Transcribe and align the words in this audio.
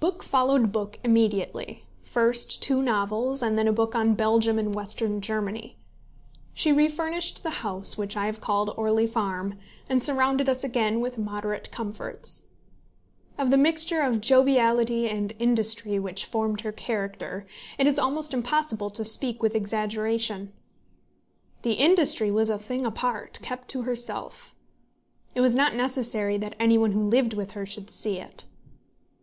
Book 0.00 0.22
followed 0.22 0.70
book 0.70 0.98
immediately, 1.02 1.86
first 2.04 2.60
two 2.60 2.82
novels, 2.82 3.40
and 3.42 3.58
then 3.58 3.66
a 3.66 3.72
book 3.72 3.94
on 3.94 4.12
Belgium 4.12 4.58
and 4.58 4.74
Western 4.74 5.22
Germany. 5.22 5.78
She 6.52 6.70
refurnished 6.74 7.42
the 7.42 7.64
house 7.64 7.96
which 7.96 8.14
I 8.14 8.26
have 8.26 8.38
called 8.42 8.74
Orley 8.76 9.06
Farm, 9.06 9.56
and 9.88 10.04
surrounded 10.04 10.46
us 10.46 10.62
again 10.62 11.00
with 11.00 11.16
moderate 11.16 11.70
comforts. 11.70 12.48
Of 13.38 13.48
the 13.48 13.56
mixture 13.56 14.02
of 14.02 14.20
joviality 14.20 15.08
and 15.08 15.32
industry 15.38 15.98
which 15.98 16.26
formed 16.26 16.60
her 16.60 16.72
character, 16.72 17.46
it 17.78 17.86
is 17.86 17.98
almost 17.98 18.34
impossible 18.34 18.90
to 18.90 19.06
speak 19.06 19.42
with 19.42 19.54
exaggeration. 19.54 20.52
The 21.62 21.72
industry 21.76 22.30
was 22.30 22.50
a 22.50 22.58
thing 22.58 22.84
apart, 22.84 23.38
kept 23.40 23.68
to 23.68 23.84
herself. 23.84 24.54
It 25.34 25.40
was 25.40 25.56
not 25.56 25.74
necessary 25.74 26.36
that 26.36 26.54
any 26.60 26.76
one 26.76 26.92
who 26.92 27.08
lived 27.08 27.32
with 27.32 27.52
her 27.52 27.64
should 27.64 27.88
see 27.88 28.18
it. 28.20 28.44